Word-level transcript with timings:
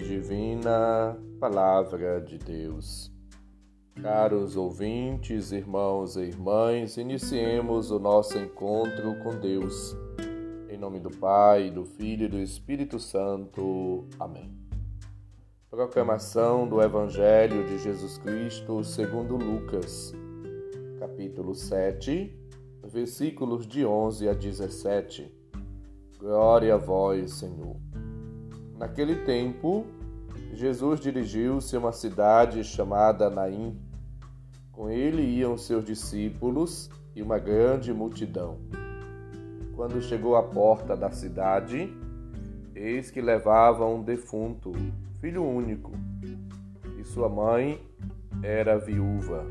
divina, 0.00 1.18
Palavra 1.38 2.20
de 2.20 2.38
Deus. 2.38 3.12
Caros 4.00 4.56
ouvintes, 4.56 5.52
irmãos 5.52 6.16
e 6.16 6.22
irmãs, 6.22 6.96
iniciemos 6.96 7.90
o 7.90 7.98
nosso 7.98 8.38
encontro 8.38 9.14
com 9.22 9.38
Deus. 9.38 9.96
Em 10.68 10.78
nome 10.78 10.98
do 10.98 11.10
Pai, 11.10 11.70
do 11.70 11.84
Filho 11.84 12.24
e 12.24 12.28
do 12.28 12.38
Espírito 12.38 12.98
Santo. 12.98 14.06
Amém. 14.18 14.50
Proclamação 15.70 16.66
do 16.66 16.80
Evangelho 16.80 17.66
de 17.66 17.78
Jesus 17.78 18.18
Cristo 18.18 18.82
segundo 18.82 19.36
Lucas, 19.36 20.12
capítulo 20.98 21.54
7, 21.54 22.34
versículos 22.84 23.66
de 23.66 23.84
11 23.84 24.28
a 24.28 24.32
17. 24.32 25.32
Glória 26.18 26.74
a 26.74 26.78
vós, 26.78 27.32
Senhor. 27.32 27.76
Naquele 28.82 29.14
tempo, 29.14 29.86
Jesus 30.52 30.98
dirigiu-se 30.98 31.76
a 31.76 31.78
uma 31.78 31.92
cidade 31.92 32.64
chamada 32.64 33.30
Naim. 33.30 33.78
Com 34.72 34.90
ele 34.90 35.22
iam 35.22 35.56
seus 35.56 35.84
discípulos 35.84 36.90
e 37.14 37.22
uma 37.22 37.38
grande 37.38 37.92
multidão. 37.94 38.58
Quando 39.76 40.02
chegou 40.02 40.34
à 40.34 40.42
porta 40.42 40.96
da 40.96 41.12
cidade, 41.12 41.96
eis 42.74 43.08
que 43.08 43.20
levavam 43.20 43.98
um 43.98 44.02
defunto, 44.02 44.72
filho 45.20 45.44
único, 45.44 45.92
e 46.98 47.04
sua 47.04 47.28
mãe 47.28 47.80
era 48.42 48.78
viúva. 48.78 49.46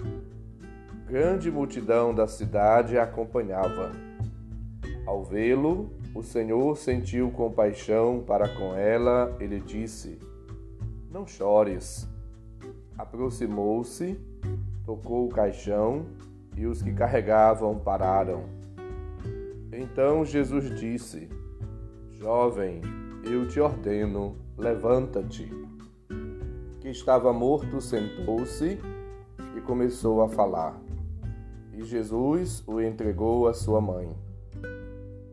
Grande 1.08 1.50
multidão 1.50 2.14
da 2.14 2.28
cidade 2.28 2.98
a 2.98 3.04
acompanhava. 3.04 3.94
Ao 5.06 5.24
vê-lo, 5.24 5.90
o 6.14 6.22
Senhor 6.22 6.78
sentiu 6.78 7.32
compaixão 7.32 8.22
para 8.26 8.50
com 8.50 8.76
ela, 8.76 9.36
ele 9.40 9.60
disse: 9.60 10.20
Não 11.10 11.26
chores. 11.26 12.08
Aproximou-se, 12.98 14.20
tocou 14.86 15.26
o 15.26 15.30
caixão 15.30 16.06
e 16.58 16.66
os 16.66 16.82
que 16.82 16.92
carregavam 16.92 17.80
pararam. 17.80 18.44
Então 19.72 20.26
Jesus 20.26 20.70
disse: 20.78 21.30
Jovem, 22.12 22.82
eu 23.24 23.48
te 23.48 23.60
ordeno, 23.60 24.36
levanta-te. 24.58 25.50
Que 26.82 26.90
estava 26.90 27.32
morto 27.32 27.80
sentou-se 27.80 28.78
e 29.56 29.62
começou 29.62 30.22
a 30.22 30.28
falar. 30.28 30.80
E 31.74 31.84
Jesus 31.86 32.64
o 32.68 32.82
entregou 32.82 33.48
à 33.48 33.54
sua 33.54 33.80
mãe. 33.80 34.14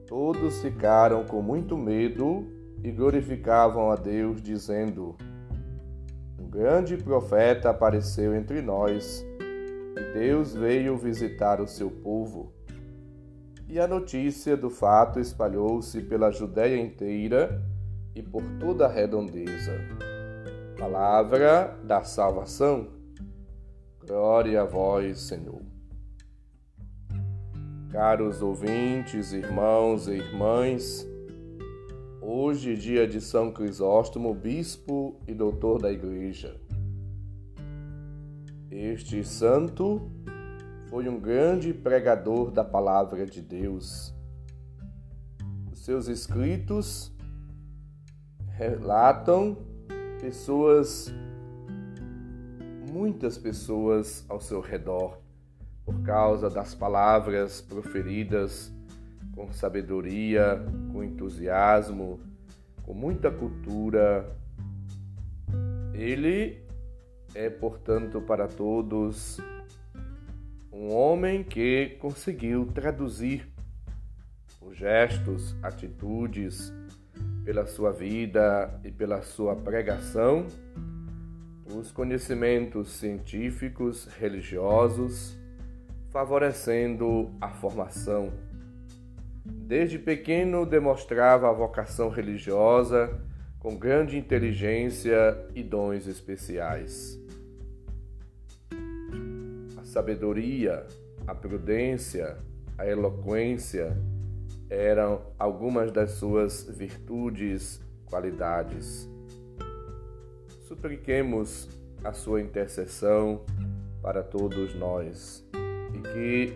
Todos 0.08 0.62
ficaram 0.62 1.22
com 1.26 1.42
muito 1.42 1.76
medo 1.76 2.46
e 2.82 2.90
glorificavam 2.90 3.90
a 3.90 3.94
Deus, 3.94 4.40
dizendo: 4.40 5.14
Um 6.40 6.48
grande 6.48 6.96
profeta 6.96 7.68
apareceu 7.68 8.34
entre 8.34 8.62
nós, 8.62 9.22
e 9.38 10.12
Deus 10.14 10.54
veio 10.54 10.96
visitar 10.96 11.60
o 11.60 11.68
seu 11.68 11.90
povo. 11.90 12.50
E 13.68 13.78
a 13.78 13.86
notícia 13.86 14.56
do 14.56 14.70
fato 14.70 15.20
espalhou-se 15.20 16.00
pela 16.00 16.30
Judéia 16.30 16.80
inteira 16.80 17.62
e 18.14 18.22
por 18.22 18.42
toda 18.58 18.86
a 18.86 18.90
redondeza. 18.90 19.78
Palavra 20.78 21.76
da 21.84 22.02
salvação. 22.02 22.88
Glória 24.06 24.62
a 24.62 24.64
vós, 24.64 25.20
Senhor. 25.20 25.60
Caros 27.90 28.42
ouvintes, 28.42 29.32
irmãos 29.32 30.08
e 30.08 30.16
irmãs, 30.16 31.08
hoje, 32.20 32.76
dia 32.76 33.08
de 33.08 33.18
São 33.18 33.50
Crisóstomo, 33.50 34.34
bispo 34.34 35.18
e 35.26 35.32
doutor 35.32 35.80
da 35.80 35.90
Igreja. 35.90 36.54
Este 38.70 39.24
santo 39.24 40.12
foi 40.90 41.08
um 41.08 41.18
grande 41.18 41.72
pregador 41.72 42.50
da 42.50 42.62
palavra 42.62 43.24
de 43.24 43.40
Deus. 43.40 44.14
Os 45.72 45.78
seus 45.78 46.08
escritos 46.08 47.10
relatam 48.48 49.56
pessoas, 50.20 51.10
muitas 52.92 53.38
pessoas 53.38 54.26
ao 54.28 54.38
seu 54.42 54.60
redor 54.60 55.26
por 55.88 56.02
causa 56.02 56.50
das 56.50 56.74
palavras 56.74 57.62
proferidas 57.62 58.70
com 59.34 59.50
sabedoria, 59.50 60.62
com 60.92 61.02
entusiasmo, 61.02 62.20
com 62.82 62.92
muita 62.92 63.30
cultura. 63.30 64.36
Ele 65.94 66.62
é, 67.34 67.48
portanto, 67.48 68.20
para 68.20 68.46
todos 68.46 69.40
um 70.70 70.92
homem 70.92 71.42
que 71.42 71.96
conseguiu 71.98 72.66
traduzir 72.66 73.48
os 74.60 74.76
gestos, 74.76 75.56
atitudes, 75.62 76.70
pela 77.46 77.66
sua 77.66 77.92
vida 77.92 78.78
e 78.84 78.92
pela 78.92 79.22
sua 79.22 79.56
pregação, 79.56 80.46
os 81.64 81.90
conhecimentos 81.90 82.90
científicos, 82.90 84.06
religiosos, 84.18 85.37
favorecendo 86.10 87.30
a 87.40 87.50
formação. 87.50 88.32
Desde 89.44 89.98
pequeno 89.98 90.64
demonstrava 90.64 91.48
a 91.48 91.52
vocação 91.52 92.08
religiosa 92.08 93.20
com 93.58 93.76
grande 93.76 94.16
inteligência 94.16 95.36
e 95.54 95.62
dons 95.62 96.06
especiais. 96.06 97.18
A 99.76 99.84
sabedoria, 99.84 100.86
a 101.26 101.34
prudência, 101.34 102.38
a 102.76 102.86
eloquência 102.86 103.96
eram 104.70 105.22
algumas 105.38 105.90
das 105.90 106.12
suas 106.12 106.64
virtudes, 106.64 107.80
qualidades. 108.06 109.08
Supliquemos 110.60 111.68
a 112.04 112.12
sua 112.12 112.40
intercessão 112.40 113.44
para 114.02 114.22
todos 114.22 114.74
nós 114.74 115.47
e 115.98 116.00
que 116.00 116.52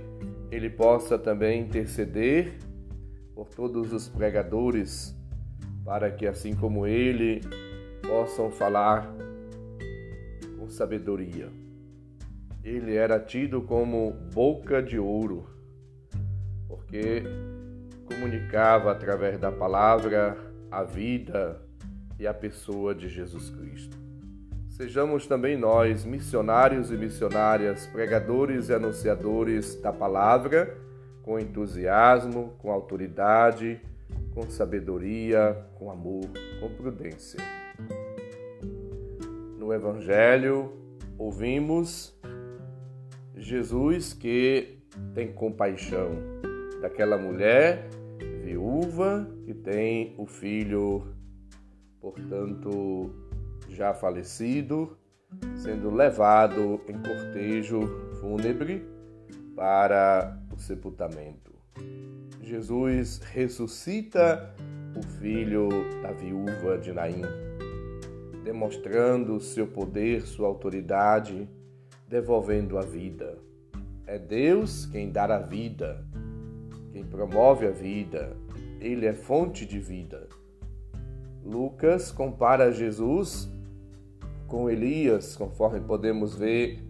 ele 0.50 0.70
possa 0.70 1.18
também 1.18 1.62
interceder 1.62 2.54
por 3.34 3.48
todos 3.48 3.92
os 3.92 4.08
pregadores, 4.08 5.16
para 5.84 6.10
que, 6.10 6.26
assim 6.26 6.54
como 6.54 6.86
ele, 6.86 7.40
possam 8.02 8.50
falar 8.50 9.12
com 10.58 10.68
sabedoria. 10.68 11.48
Ele 12.62 12.94
era 12.94 13.18
tido 13.18 13.62
como 13.62 14.12
boca 14.32 14.80
de 14.80 14.98
ouro, 14.98 15.46
porque 16.68 17.24
comunicava 18.04 18.92
através 18.92 19.38
da 19.40 19.50
palavra 19.50 20.36
a 20.70 20.84
vida 20.84 21.60
e 22.18 22.26
a 22.26 22.34
pessoa 22.34 22.94
de 22.94 23.08
Jesus 23.08 23.50
Cristo. 23.50 24.01
Sejamos 24.72 25.26
também 25.26 25.54
nós, 25.54 26.02
missionários 26.02 26.90
e 26.90 26.96
missionárias, 26.96 27.86
pregadores 27.88 28.70
e 28.70 28.72
anunciadores 28.72 29.74
da 29.74 29.92
palavra, 29.92 30.78
com 31.22 31.38
entusiasmo, 31.38 32.54
com 32.58 32.72
autoridade, 32.72 33.78
com 34.34 34.48
sabedoria, 34.48 35.62
com 35.74 35.90
amor, 35.90 36.24
com 36.58 36.70
prudência. 36.70 37.38
No 39.58 39.74
Evangelho, 39.74 40.72
ouvimos 41.18 42.18
Jesus 43.36 44.14
que 44.14 44.78
tem 45.14 45.34
compaixão 45.34 46.12
daquela 46.80 47.18
mulher 47.18 47.90
viúva 48.42 49.28
que 49.44 49.52
tem 49.52 50.14
o 50.16 50.24
filho, 50.24 51.14
portanto, 52.00 53.14
já 53.72 53.94
falecido, 53.94 54.96
sendo 55.54 55.90
levado 55.90 56.80
em 56.88 56.94
cortejo 56.94 57.80
fúnebre 58.20 58.86
para 59.56 60.38
o 60.54 60.58
sepultamento. 60.58 61.52
Jesus 62.40 63.18
ressuscita 63.18 64.54
o 64.96 65.02
filho 65.02 65.68
da 66.02 66.12
viúva 66.12 66.76
de 66.78 66.92
Naim, 66.92 67.22
demonstrando 68.44 69.40
seu 69.40 69.66
poder, 69.66 70.22
sua 70.22 70.48
autoridade, 70.48 71.48
devolvendo 72.06 72.76
a 72.76 72.82
vida. 72.82 73.38
É 74.06 74.18
Deus 74.18 74.84
quem 74.86 75.10
dá 75.10 75.24
a 75.24 75.38
vida, 75.38 76.04
quem 76.92 77.04
promove 77.04 77.66
a 77.66 77.70
vida, 77.70 78.36
ele 78.80 79.06
é 79.06 79.14
fonte 79.14 79.64
de 79.64 79.78
vida. 79.78 80.28
Lucas 81.44 82.12
compara 82.12 82.70
Jesus 82.70 83.50
com 84.52 84.68
Elias, 84.68 85.34
conforme 85.34 85.80
podemos 85.80 86.34
ver 86.34 86.86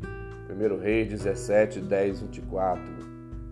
1 0.51 0.81
Reis 0.81 1.09
17, 1.09 1.79
10, 1.79 2.23
24, 2.23 2.83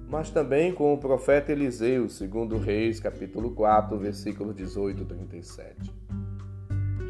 mas 0.08 0.30
também 0.30 0.74
com 0.74 0.92
o 0.92 0.98
profeta 0.98 1.52
Eliseu, 1.52 2.08
segundo 2.08 2.58
Reis, 2.58 2.98
capítulo 2.98 3.52
4, 3.52 3.96
versículo 3.96 4.52
18 4.52 5.04
37. 5.04 5.94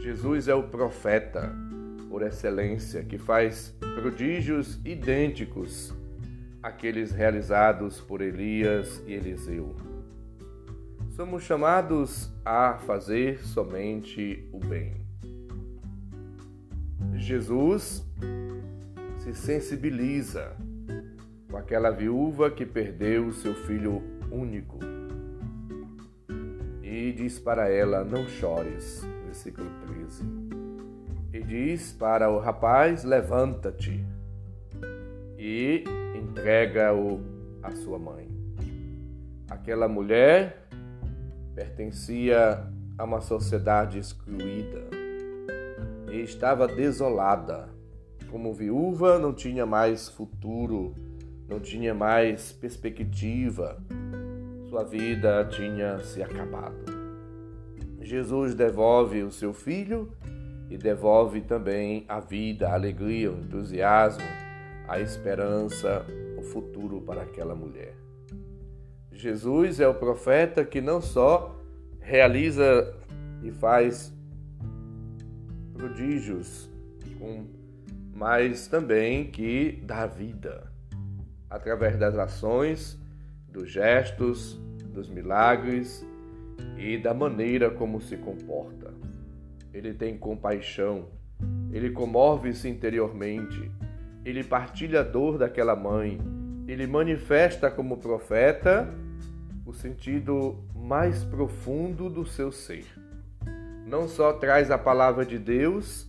Jesus 0.02 0.46
é 0.46 0.54
o 0.54 0.64
profeta 0.64 1.50
por 2.10 2.20
excelência 2.20 3.02
que 3.02 3.16
faz 3.16 3.74
prodígios 3.94 4.78
idênticos 4.84 5.94
àqueles 6.62 7.12
realizados 7.12 7.98
por 7.98 8.20
Elias 8.20 9.02
e 9.06 9.14
Eliseu. 9.14 9.74
Somos 11.16 11.44
chamados 11.44 12.30
a 12.44 12.76
fazer 12.76 13.42
somente 13.42 14.46
o 14.52 14.58
bem. 14.58 15.09
Jesus 17.20 18.04
se 19.18 19.34
sensibiliza 19.34 20.56
com 21.50 21.56
aquela 21.56 21.90
viúva 21.90 22.50
que 22.50 22.64
perdeu 22.64 23.30
seu 23.32 23.54
filho 23.54 24.02
único 24.30 24.78
e 26.82 27.12
diz 27.12 27.38
para 27.38 27.68
ela: 27.68 28.02
Não 28.02 28.26
chores. 28.26 29.06
Versículo 29.26 29.70
13. 29.86 30.24
E 31.32 31.40
diz 31.40 31.92
para 31.92 32.30
o 32.30 32.38
rapaz: 32.38 33.04
Levanta-te 33.04 34.04
e 35.38 35.84
entrega-o 36.16 37.20
à 37.62 37.70
sua 37.72 37.98
mãe. 37.98 38.28
Aquela 39.48 39.86
mulher 39.86 40.66
pertencia 41.54 42.66
a 42.96 43.04
uma 43.04 43.20
sociedade 43.20 43.98
excluída 43.98 44.99
e 46.10 46.20
estava 46.20 46.66
desolada. 46.66 47.68
Como 48.30 48.52
viúva, 48.52 49.18
não 49.18 49.32
tinha 49.32 49.64
mais 49.64 50.08
futuro, 50.08 50.94
não 51.48 51.58
tinha 51.60 51.94
mais 51.94 52.52
perspectiva, 52.52 53.82
sua 54.68 54.84
vida 54.84 55.44
tinha 55.50 55.98
se 56.00 56.22
acabado. 56.22 57.00
Jesus 58.00 58.54
devolve 58.54 59.22
o 59.22 59.30
seu 59.30 59.52
filho 59.52 60.12
e 60.68 60.76
devolve 60.76 61.40
também 61.40 62.04
a 62.08 62.20
vida, 62.20 62.68
a 62.68 62.74
alegria, 62.74 63.32
o 63.32 63.38
entusiasmo, 63.38 64.24
a 64.86 65.00
esperança, 65.00 66.06
o 66.38 66.42
futuro 66.42 67.00
para 67.00 67.22
aquela 67.22 67.54
mulher. 67.54 67.94
Jesus 69.12 69.80
é 69.80 69.88
o 69.88 69.94
profeta 69.94 70.64
que 70.64 70.80
não 70.80 71.00
só 71.00 71.56
realiza 72.00 72.94
e 73.42 73.50
faz 73.50 74.12
prodígios, 75.80 76.68
mas 78.14 78.66
também 78.66 79.30
que 79.30 79.82
dá 79.82 80.06
vida 80.06 80.70
através 81.48 81.98
das 81.98 82.16
ações, 82.18 83.00
dos 83.48 83.70
gestos, 83.70 84.60
dos 84.92 85.08
milagres 85.08 86.06
e 86.76 86.98
da 86.98 87.14
maneira 87.14 87.70
como 87.70 88.00
se 88.00 88.16
comporta. 88.18 88.92
Ele 89.72 89.94
tem 89.94 90.18
compaixão, 90.18 91.08
ele 91.72 91.90
comove-se 91.90 92.68
interiormente, 92.68 93.70
ele 94.24 94.44
partilha 94.44 95.00
a 95.00 95.04
dor 95.04 95.38
daquela 95.38 95.74
mãe, 95.74 96.18
ele 96.68 96.86
manifesta 96.86 97.70
como 97.70 97.96
profeta 97.96 98.92
o 99.64 99.72
sentido 99.72 100.62
mais 100.74 101.24
profundo 101.24 102.10
do 102.10 102.26
seu 102.26 102.52
ser. 102.52 102.84
Não 103.90 104.06
só 104.06 104.32
traz 104.32 104.70
a 104.70 104.78
palavra 104.78 105.26
de 105.26 105.36
Deus, 105.36 106.06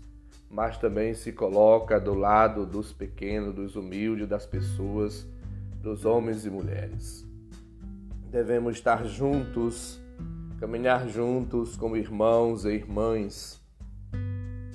mas 0.47 0.77
também 0.77 1.15
se 1.15 1.31
coloca 1.31 1.99
do 1.99 2.13
lado 2.13 2.63
dos 2.63 2.93
pequenos, 2.93 3.55
dos 3.55 3.75
humildes, 3.75 4.27
das 4.27 4.45
pessoas, 4.45 5.27
dos 5.81 6.05
homens 6.05 6.45
e 6.45 6.51
mulheres. 6.51 7.27
Devemos 8.29 8.75
estar 8.75 9.03
juntos, 9.05 9.99
caminhar 10.59 11.09
juntos 11.09 11.75
como 11.75 11.97
irmãos 11.97 12.65
e 12.65 12.69
irmãs. 12.69 13.59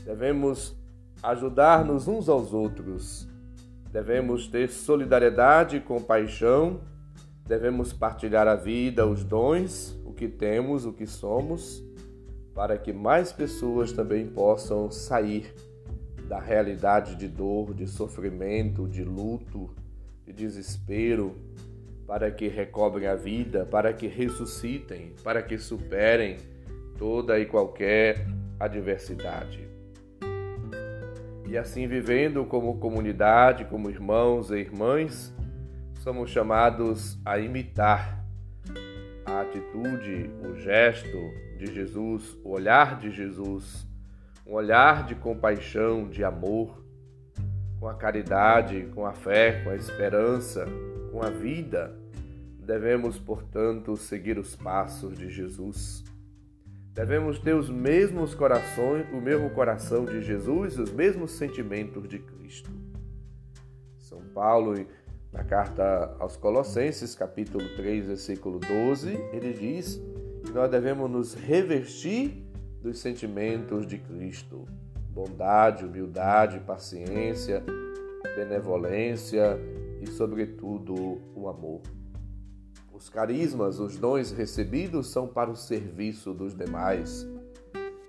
Devemos 0.04 0.76
ajudar-nos 1.22 2.08
uns 2.08 2.28
aos 2.28 2.52
outros. 2.52 3.28
Devemos 3.92 4.48
ter 4.48 4.68
solidariedade 4.68 5.76
e 5.76 5.80
compaixão. 5.80 6.80
Devemos 7.46 7.92
partilhar 7.92 8.48
a 8.48 8.56
vida, 8.56 9.06
os 9.06 9.22
dons, 9.22 9.96
o 10.04 10.12
que 10.12 10.26
temos, 10.26 10.84
o 10.84 10.92
que 10.92 11.06
somos 11.06 11.85
para 12.56 12.78
que 12.78 12.90
mais 12.90 13.34
pessoas 13.34 13.92
também 13.92 14.26
possam 14.26 14.90
sair 14.90 15.54
da 16.26 16.40
realidade 16.40 17.14
de 17.14 17.28
dor, 17.28 17.74
de 17.74 17.86
sofrimento, 17.86 18.88
de 18.88 19.04
luto, 19.04 19.68
de 20.24 20.32
desespero, 20.32 21.36
para 22.06 22.30
que 22.30 22.48
recobrem 22.48 23.08
a 23.08 23.14
vida, 23.14 23.66
para 23.66 23.92
que 23.92 24.06
ressuscitem, 24.06 25.12
para 25.22 25.42
que 25.42 25.58
superem 25.58 26.38
toda 26.98 27.38
e 27.38 27.44
qualquer 27.44 28.26
adversidade. 28.58 29.68
E 31.46 31.58
assim, 31.58 31.86
vivendo 31.86 32.46
como 32.46 32.78
comunidade, 32.78 33.66
como 33.66 33.90
irmãos 33.90 34.50
e 34.50 34.56
irmãs, 34.56 35.30
somos 36.02 36.30
chamados 36.30 37.18
a 37.22 37.38
imitar 37.38 38.24
a 39.26 39.42
atitude, 39.42 40.30
o 40.42 40.56
gesto, 40.56 41.45
de 41.56 41.72
Jesus, 41.72 42.36
o 42.44 42.50
olhar 42.50 42.98
de 42.98 43.10
Jesus, 43.10 43.86
um 44.46 44.52
olhar 44.52 45.04
de 45.06 45.14
compaixão, 45.14 46.08
de 46.08 46.22
amor, 46.22 46.84
com 47.80 47.88
a 47.88 47.94
caridade, 47.94 48.88
com 48.94 49.04
a 49.04 49.12
fé, 49.12 49.62
com 49.64 49.70
a 49.70 49.76
esperança, 49.76 50.66
com 51.10 51.22
a 51.22 51.30
vida. 51.30 51.96
Devemos, 52.58 53.18
portanto, 53.18 53.96
seguir 53.96 54.38
os 54.38 54.54
passos 54.56 55.16
de 55.16 55.30
Jesus. 55.30 56.04
Devemos 56.92 57.38
ter 57.38 57.54
os 57.54 57.68
mesmos 57.68 58.34
corações, 58.34 59.06
o 59.12 59.20
mesmo 59.20 59.50
coração 59.50 60.04
de 60.04 60.22
Jesus 60.22 60.78
os 60.78 60.90
mesmos 60.90 61.32
sentimentos 61.32 62.08
de 62.08 62.18
Cristo. 62.18 62.70
São 63.98 64.20
Paulo, 64.34 64.74
na 65.32 65.44
carta 65.44 66.16
aos 66.18 66.36
Colossenses, 66.36 67.14
capítulo 67.14 67.64
3, 67.76 68.06
versículo 68.06 68.58
12, 68.58 69.12
ele 69.32 69.52
diz 69.52 70.00
nós 70.52 70.70
devemos 70.70 71.10
nos 71.10 71.34
revestir 71.34 72.44
dos 72.82 72.98
sentimentos 72.98 73.86
de 73.86 73.98
Cristo: 73.98 74.66
bondade, 75.10 75.84
humildade, 75.84 76.60
paciência, 76.60 77.62
benevolência 78.34 79.58
e, 80.00 80.06
sobretudo, 80.08 81.20
o 81.34 81.48
amor. 81.48 81.80
Os 82.92 83.08
carismas, 83.08 83.78
os 83.78 83.96
dons 83.98 84.30
recebidos 84.30 85.08
são 85.08 85.26
para 85.26 85.50
o 85.50 85.56
serviço 85.56 86.32
dos 86.32 86.54
demais. 86.54 87.26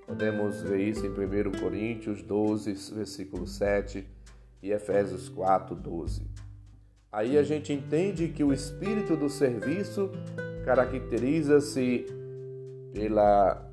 Podemos 0.06 0.62
ver 0.62 0.80
isso 0.88 1.06
em 1.06 1.10
1 1.10 1.60
Coríntios 1.60 2.22
12, 2.22 2.74
versículo 2.94 3.46
7 3.46 4.08
e 4.64 4.72
Efésios 4.72 5.28
4, 5.28 5.76
12. 5.76 6.22
Aí 7.12 7.38
a 7.38 7.44
gente 7.44 7.74
entende 7.74 8.30
que 8.30 8.44
o 8.44 8.54
espírito 8.54 9.18
do 9.18 9.30
serviço 9.30 10.10
caracteriza-se 10.64 12.06
pela 12.98 13.70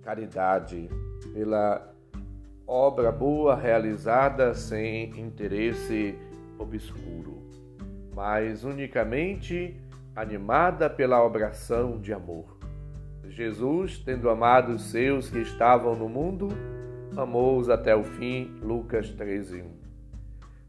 caridade, 0.00 0.88
pela 1.34 1.92
obra 2.64 3.10
boa 3.10 3.56
realizada 3.56 4.54
sem 4.54 5.10
interesse 5.20 6.16
obscuro, 6.56 7.42
mas 8.14 8.62
unicamente 8.62 9.76
animada 10.14 10.88
pela 10.88 11.24
obração 11.24 11.98
de 12.00 12.12
amor. 12.12 12.56
Jesus, 13.28 13.98
tendo 13.98 14.30
amado 14.30 14.72
os 14.72 14.90
seus 14.90 15.28
que 15.28 15.38
estavam 15.38 15.96
no 15.96 16.08
mundo, 16.08 16.48
amou-os 17.16 17.68
até 17.68 17.96
o 17.96 18.04
fim. 18.04 18.54
Lucas 18.62 19.10
13:1. 19.10 19.64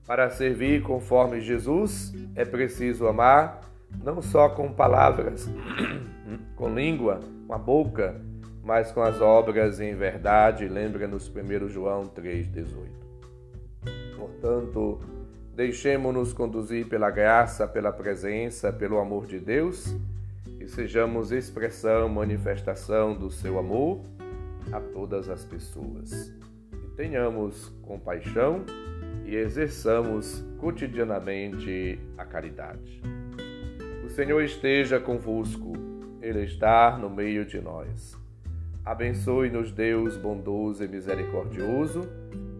Para 0.08 0.30
servir 0.32 0.82
conforme 0.82 1.40
Jesus, 1.40 2.14
é 2.36 2.44
preciso 2.44 3.06
amar 3.08 3.73
não 4.02 4.22
só 4.22 4.50
com 4.50 4.72
palavras, 4.72 5.50
com 6.56 6.74
língua, 6.74 7.20
com 7.48 7.54
a 7.54 7.58
boca, 7.58 8.22
mas 8.64 8.92
com 8.92 9.02
as 9.02 9.20
obras 9.20 9.80
em 9.80 9.94
verdade, 9.96 10.68
lembra-nos 10.68 11.30
1 11.30 11.68
João 11.68 12.04
3,18. 12.04 13.04
Portanto, 14.16 15.00
deixemos-nos 15.54 16.32
conduzir 16.32 16.88
pela 16.88 17.12
graça, 17.12 17.68
pela 17.68 17.92
presença, 17.92 18.72
pelo 18.72 19.00
amor 19.00 19.26
de 19.26 19.40
Deus 19.40 19.96
e 20.64 20.68
sejamos 20.68 21.32
expressão, 21.32 22.08
manifestação 22.08 23.14
do 23.14 23.30
seu 23.30 23.60
amor 23.60 24.00
a 24.72 24.80
todas 24.80 25.28
as 25.28 25.44
pessoas. 25.44 26.34
E 26.72 26.88
tenhamos 26.96 27.68
compaixão 27.82 28.64
e 29.26 29.36
exerçamos 29.36 30.44
cotidianamente 30.60 32.00
a 32.18 32.26
caridade. 32.26 33.02
Senhor 34.14 34.44
esteja 34.44 35.00
convosco 35.00 35.74
ele 36.22 36.44
está 36.44 36.96
no 37.00 37.10
meio 37.10 37.44
de 37.44 37.60
nós. 37.60 38.16
Abençoe-nos, 38.86 39.72
Deus 39.72 40.16
bondoso 40.18 40.84
e 40.84 40.88
misericordioso, 40.88 42.08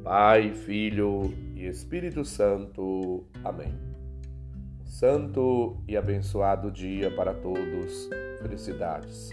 Pai, 0.04 0.52
Filho 0.52 1.32
e 1.56 1.68
Espírito 1.68 2.26
Santo. 2.26 3.24
Amém. 3.44 3.72
Santo 4.84 5.78
e 5.88 5.96
abençoado 5.96 6.72
dia 6.72 7.12
para 7.12 7.36
todos. 7.36 8.10
Felicidades. 8.42 9.30